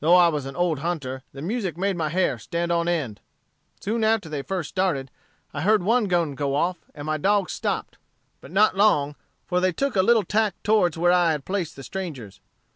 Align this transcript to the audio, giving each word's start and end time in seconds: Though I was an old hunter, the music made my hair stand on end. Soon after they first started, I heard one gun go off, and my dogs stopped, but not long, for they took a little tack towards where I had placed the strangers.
Though 0.00 0.16
I 0.16 0.26
was 0.26 0.46
an 0.46 0.56
old 0.56 0.80
hunter, 0.80 1.22
the 1.32 1.40
music 1.40 1.76
made 1.78 1.94
my 1.96 2.08
hair 2.08 2.40
stand 2.40 2.72
on 2.72 2.88
end. 2.88 3.20
Soon 3.78 4.02
after 4.02 4.28
they 4.28 4.42
first 4.42 4.68
started, 4.68 5.12
I 5.54 5.60
heard 5.60 5.84
one 5.84 6.06
gun 6.06 6.34
go 6.34 6.56
off, 6.56 6.78
and 6.92 7.06
my 7.06 7.18
dogs 7.18 7.52
stopped, 7.52 7.96
but 8.40 8.50
not 8.50 8.76
long, 8.76 9.14
for 9.46 9.60
they 9.60 9.70
took 9.72 9.94
a 9.94 10.02
little 10.02 10.24
tack 10.24 10.56
towards 10.64 10.98
where 10.98 11.12
I 11.12 11.30
had 11.30 11.44
placed 11.44 11.76
the 11.76 11.84
strangers. 11.84 12.40